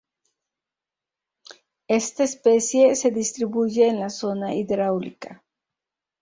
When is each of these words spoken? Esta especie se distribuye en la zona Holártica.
Esta 1.87 2.23
especie 2.23 2.95
se 2.95 3.11
distribuye 3.11 3.87
en 3.87 3.99
la 3.99 4.09
zona 4.09 4.47
Holártica. 4.51 5.43